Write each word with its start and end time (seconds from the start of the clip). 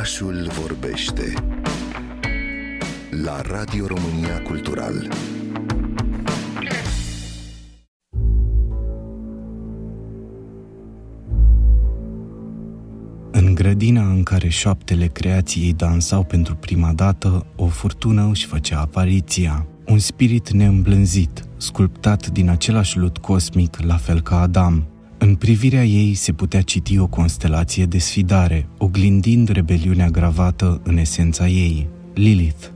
Orașul 0.00 0.50
vorbește 0.60 1.32
la 3.22 3.40
Radio 3.40 3.86
România 3.86 4.42
Cultural. 4.42 5.08
În 13.30 13.54
grădina 13.54 14.10
în 14.10 14.22
care 14.22 14.48
șoaptele 14.48 15.06
creației 15.06 15.72
dansau 15.72 16.24
pentru 16.24 16.54
prima 16.54 16.92
dată, 16.92 17.46
o 17.56 17.66
furtună 17.66 18.28
își 18.30 18.46
făcea 18.46 18.80
apariția. 18.80 19.66
Un 19.86 19.98
spirit 19.98 20.50
neîmblânzit, 20.50 21.44
sculptat 21.56 22.26
din 22.26 22.48
același 22.48 22.98
lut 22.98 23.18
cosmic, 23.18 23.80
la 23.80 23.96
fel 23.96 24.20
ca 24.20 24.40
Adam. 24.40 24.88
În 25.22 25.34
privirea 25.34 25.84
ei 25.84 26.14
se 26.14 26.32
putea 26.32 26.62
citi 26.62 26.98
o 26.98 27.06
constelație 27.06 27.84
de 27.84 27.98
sfidare, 27.98 28.68
oglindind 28.78 29.48
rebeliunea 29.48 30.08
gravată 30.08 30.80
în 30.84 30.96
esența 30.96 31.48
ei, 31.48 31.88
Lilith. 32.14 32.66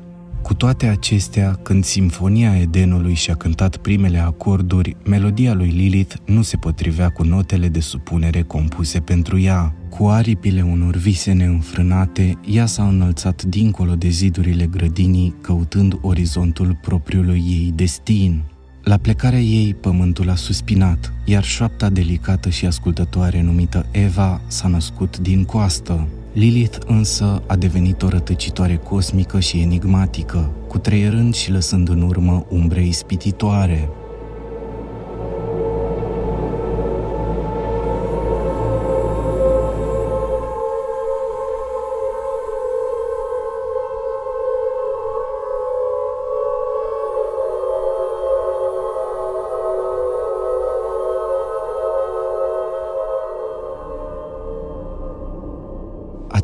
Cu 0.43 0.55
toate 0.55 0.87
acestea, 0.87 1.51
când 1.63 1.85
Simfonia 1.85 2.57
Edenului 2.61 3.15
și-a 3.15 3.35
cântat 3.35 3.77
primele 3.77 4.19
acorduri, 4.19 4.97
melodia 5.05 5.55
lui 5.55 5.69
Lilith 5.69 6.15
nu 6.27 6.43
se 6.43 6.57
potrivea 6.57 7.09
cu 7.11 7.23
notele 7.23 7.69
de 7.69 7.81
supunere 7.81 8.43
compuse 8.43 9.01
pentru 9.01 9.39
ea. 9.39 9.75
Cu 9.91 10.07
aripile 10.07 10.63
unor 10.63 10.97
vise 10.97 11.33
neînfrânate, 11.33 12.39
ea 12.51 12.67
s-a 12.67 12.89
înălțat 12.89 13.43
dincolo 13.43 13.95
de 13.95 14.09
zidurile 14.09 14.67
grădinii, 14.67 15.35
căutând 15.41 15.99
orizontul 16.01 16.79
propriului 16.83 17.45
ei 17.47 17.73
destin. 17.75 18.43
La 18.85 18.97
plecarea 18.97 19.41
ei, 19.41 19.75
pământul 19.75 20.31
a 20.31 20.35
suspinat, 20.35 21.13
iar 21.25 21.45
șoapta 21.45 21.89
delicată 21.89 22.49
și 22.49 22.67
ascultătoare 22.67 23.43
numită 23.43 23.87
Eva 23.91 24.41
s-a 24.47 24.69
născut 24.69 25.19
din 25.19 25.45
coastă. 25.45 26.09
Lilith 26.33 26.79
însă 26.87 27.43
a 27.47 27.57
devenit 27.57 28.03
o 28.03 28.09
rătăcitoare 28.09 28.77
cosmică 28.77 29.41
și 29.41 29.61
enigmatică, 29.61 30.51
cu 30.69 30.79
treierând 30.79 31.35
și 31.35 31.51
lăsând 31.51 31.89
în 31.89 32.03
urmă 32.03 32.47
umbre 32.49 32.87
ispititoare. 32.87 33.89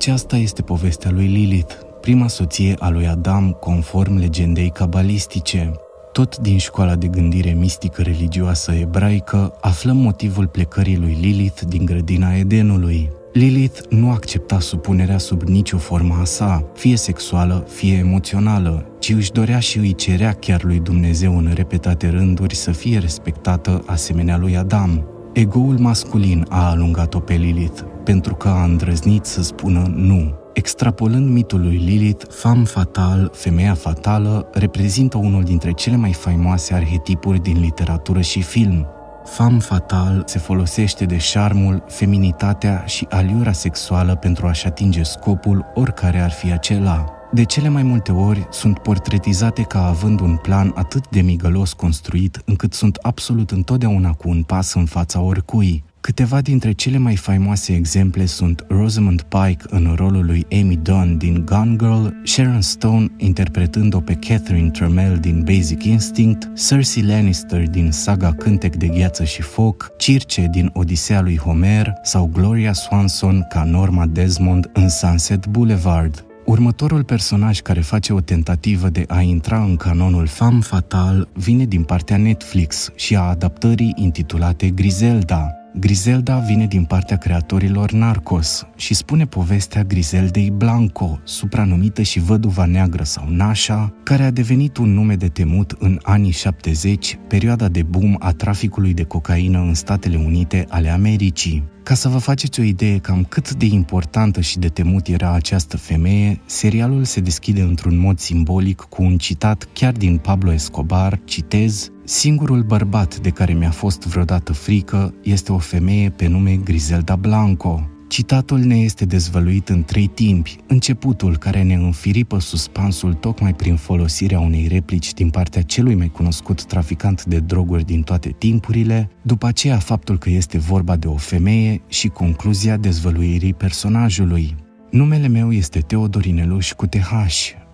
Aceasta 0.01 0.37
este 0.37 0.63
povestea 0.63 1.11
lui 1.11 1.27
Lilith, 1.27 1.75
prima 2.01 2.29
soție 2.29 2.77
a 2.79 2.91
lui 2.91 3.07
Adam 3.07 3.51
conform 3.51 4.17
legendei 4.17 4.71
cabalistice. 4.71 5.73
Tot 6.13 6.39
din 6.39 6.59
școala 6.59 6.97
de 6.97 7.07
gândire 7.07 7.51
mistică 7.51 8.03
religioasă 8.03 8.73
ebraică 8.73 9.53
aflăm 9.61 9.97
motivul 9.97 10.47
plecării 10.47 10.97
lui 10.97 11.19
Lilith 11.21 11.61
din 11.69 11.85
grădina 11.85 12.35
Edenului. 12.35 13.11
Lilith 13.33 13.81
nu 13.89 14.11
accepta 14.11 14.61
supunerea 14.61 15.19
sub 15.19 15.43
nicio 15.43 15.79
formă 15.79 16.19
a 16.21 16.25
sa, 16.25 16.65
fie 16.75 16.97
sexuală, 16.97 17.67
fie 17.69 17.95
emoțională, 17.95 18.87
ci 18.99 19.09
își 19.09 19.33
dorea 19.33 19.59
și 19.59 19.79
îi 19.79 19.95
cerea 19.95 20.33
chiar 20.33 20.63
lui 20.63 20.79
Dumnezeu 20.79 21.37
în 21.37 21.51
repetate 21.55 22.09
rânduri 22.09 22.55
să 22.55 22.71
fie 22.71 22.99
respectată 22.99 23.83
asemenea 23.87 24.37
lui 24.37 24.57
Adam. 24.57 25.05
Egoul 25.33 25.79
masculin 25.79 26.47
a 26.49 26.69
alungat-o 26.69 27.19
pe 27.19 27.35
Lilith, 27.35 27.83
pentru 28.11 28.35
că 28.35 28.49
a 28.49 28.65
îndrăznit 28.65 29.25
să 29.25 29.43
spună 29.43 29.93
nu. 29.95 30.35
Extrapolând 30.53 31.29
mitul 31.29 31.61
lui 31.61 31.77
Lilith, 31.77 32.25
fam 32.31 32.65
fatal, 32.65 33.31
femeia 33.35 33.75
fatală, 33.75 34.49
reprezintă 34.53 35.19
unul 35.19 35.43
dintre 35.43 35.73
cele 35.73 35.97
mai 35.97 36.13
faimoase 36.13 36.75
arhetipuri 36.75 37.43
din 37.43 37.61
literatură 37.61 38.21
și 38.21 38.43
film. 38.43 38.87
Fam 39.25 39.59
fatal 39.59 40.23
se 40.27 40.39
folosește 40.39 41.05
de 41.05 41.19
șarmul, 41.19 41.85
feminitatea 41.89 42.85
și 42.87 43.07
aliura 43.11 43.53
sexuală 43.53 44.15
pentru 44.15 44.47
a-și 44.47 44.67
atinge 44.67 45.03
scopul, 45.03 45.67
oricare 45.75 46.21
ar 46.21 46.31
fi 46.31 46.53
acela. 46.53 47.05
De 47.33 47.45
cele 47.45 47.69
mai 47.69 47.83
multe 47.83 48.13
ori 48.13 48.47
sunt 48.51 48.79
portretizate 48.79 49.63
ca 49.63 49.87
având 49.87 50.21
un 50.21 50.37
plan 50.37 50.73
atât 50.75 51.09
de 51.09 51.21
migălos 51.21 51.73
construit 51.73 52.43
încât 52.45 52.73
sunt 52.73 52.97
absolut 52.97 53.51
întotdeauna 53.51 54.13
cu 54.13 54.29
un 54.29 54.43
pas 54.43 54.75
în 54.75 54.85
fața 54.85 55.21
oricui. 55.21 55.85
Câteva 56.11 56.41
dintre 56.41 56.73
cele 56.73 56.99
mai 56.99 57.17
faimoase 57.17 57.75
exemple 57.75 58.25
sunt 58.25 58.65
Rosamund 58.69 59.23
Pike 59.23 59.65
în 59.69 59.95
rolul 59.97 60.25
lui 60.25 60.47
Amy 60.53 60.77
Dunn 60.77 61.17
din 61.19 61.43
Gone 61.45 61.77
Girl, 61.77 62.07
Sharon 62.25 62.61
Stone 62.61 63.07
interpretând-o 63.17 64.01
pe 64.01 64.15
Catherine 64.15 64.71
Trammell 64.71 65.17
din 65.17 65.43
Basic 65.43 65.85
Instinct, 65.85 66.51
Cersei 66.67 67.03
Lannister 67.03 67.69
din 67.69 67.91
saga 67.91 68.33
Cântec 68.33 68.77
de 68.77 68.87
gheață 68.87 69.25
și 69.25 69.43
foc, 69.43 69.93
Circe 69.99 70.49
din 70.51 70.71
Odisea 70.73 71.21
lui 71.21 71.39
Homer 71.39 71.93
sau 72.03 72.31
Gloria 72.33 72.73
Swanson 72.73 73.47
ca 73.49 73.65
Norma 73.65 74.07
Desmond 74.07 74.71
în 74.73 74.89
Sunset 74.89 75.47
Boulevard. 75.47 76.25
Următorul 76.45 77.05
personaj 77.05 77.61
care 77.61 77.81
face 77.81 78.13
o 78.13 78.21
tentativă 78.21 78.89
de 78.89 79.05
a 79.09 79.21
intra 79.21 79.63
în 79.63 79.77
canonul 79.77 80.27
Femme 80.27 80.61
Fatal 80.61 81.29
vine 81.33 81.65
din 81.65 81.83
partea 81.83 82.17
Netflix 82.17 82.91
și 82.95 83.17
a 83.17 83.21
adaptării 83.21 83.93
intitulate 83.97 84.71
Griselda, 84.71 85.55
Griselda 85.75 86.39
vine 86.39 86.67
din 86.67 86.85
partea 86.85 87.17
creatorilor 87.17 87.93
Narcos 87.93 88.67
și 88.77 88.95
spune 88.95 89.27
povestea 89.27 89.83
Griseldei 89.83 90.51
Blanco, 90.51 91.21
supranumită 91.25 92.03
și 92.03 92.21
văduva 92.21 92.65
neagră 92.65 93.03
sau 93.03 93.29
Nasha, 93.29 93.95
care 94.03 94.23
a 94.23 94.31
devenit 94.31 94.77
un 94.77 94.93
nume 94.93 95.15
de 95.15 95.29
temut 95.29 95.77
în 95.79 95.99
anii 96.03 96.31
70, 96.31 97.19
perioada 97.29 97.69
de 97.69 97.83
boom 97.83 98.17
a 98.19 98.33
traficului 98.33 98.95
de 98.95 99.05
cocaină 99.05 99.59
în 99.59 99.75
Statele 99.75 100.17
Unite 100.17 100.65
ale 100.69 100.89
Americii. 100.89 101.65
Ca 101.83 101.95
să 101.95 102.09
vă 102.09 102.19
faceți 102.19 102.61
o 102.61 102.63
idee 102.63 102.99
cam 102.99 103.25
cât 103.25 103.55
de 103.55 103.67
importantă 103.67 104.41
și 104.41 104.59
de 104.59 104.69
temut 104.69 105.07
era 105.07 105.33
această 105.33 105.77
femeie, 105.77 106.41
serialul 106.47 107.05
se 107.05 107.21
deschide 107.21 107.61
într-un 107.61 107.99
mod 107.99 108.19
simbolic 108.19 108.81
cu 108.81 109.03
un 109.03 109.19
citat 109.19 109.69
chiar 109.73 109.93
din 109.93 110.19
Pablo 110.19 110.53
Escobar, 110.53 111.21
citez, 111.25 111.91
Singurul 112.05 112.63
bărbat 112.63 113.19
de 113.19 113.31
care 113.31 113.53
mi-a 113.53 113.71
fost 113.71 114.07
vreodată 114.07 114.53
frică 114.53 115.15
este 115.23 115.53
o 115.53 115.59
femeie 115.59 116.11
pe 116.11 116.27
nume 116.27 116.57
Griselda 116.57 117.17
Blanco. 117.17 117.89
Citatul 118.11 118.59
ne 118.59 118.77
este 118.77 119.05
dezvăluit 119.05 119.69
în 119.69 119.83
trei 119.83 120.07
timpi, 120.07 120.57
începutul 120.67 121.37
care 121.37 121.63
ne 121.63 121.75
înfiripă 121.75 122.41
suspansul 122.41 123.15
tocmai 123.15 123.55
prin 123.55 123.77
folosirea 123.77 124.41
unei 124.41 124.67
replici 124.67 125.15
din 125.15 125.31
partea 125.31 125.63
celui 125.63 125.95
mai 125.95 126.09
cunoscut 126.09 126.65
traficant 126.65 127.25
de 127.25 127.39
droguri 127.39 127.85
din 127.85 128.03
toate 128.03 128.35
timpurile, 128.39 129.11
după 129.23 129.47
aceea 129.47 129.79
faptul 129.79 130.19
că 130.19 130.31
este 130.31 130.59
vorba 130.59 130.97
de 130.97 131.07
o 131.07 131.17
femeie 131.17 131.81
și 131.89 132.09
concluzia 132.09 132.77
dezvăluirii 132.77 133.55
personajului. 133.55 134.57
Numele 134.91 135.29
meu 135.29 135.53
este 135.53 135.79
Teodorineluș 135.79 136.73
cu 136.73 136.87
TH, 136.87 137.11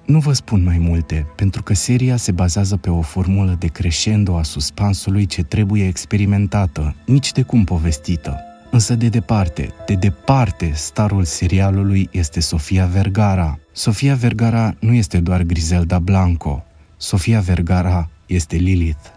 nu 0.06 0.18
vă 0.18 0.32
spun 0.32 0.64
mai 0.64 0.78
multe, 0.78 1.26
pentru 1.36 1.62
că 1.62 1.74
seria 1.74 2.16
se 2.16 2.32
bazează 2.32 2.76
pe 2.76 2.90
o 2.90 3.00
formulă 3.00 3.56
de 3.58 3.66
crescendo 3.66 4.36
a 4.36 4.42
suspansului 4.42 5.26
ce 5.26 5.42
trebuie 5.42 5.86
experimentată, 5.86 6.94
nici 7.06 7.32
de 7.32 7.42
cum 7.42 7.64
povestită. 7.64 8.40
Însă 8.76 8.94
de 8.94 9.08
departe, 9.08 9.72
de 9.86 9.94
departe, 9.94 10.70
starul 10.74 11.24
serialului 11.24 12.08
este 12.12 12.40
Sofia 12.40 12.86
Vergara. 12.86 13.58
Sofia 13.72 14.14
Vergara 14.14 14.74
nu 14.80 14.92
este 14.92 15.20
doar 15.20 15.42
Griselda 15.42 15.98
Blanco. 15.98 16.64
Sofia 16.96 17.40
Vergara 17.40 18.10
este 18.26 18.56
Lilith. 18.56 19.12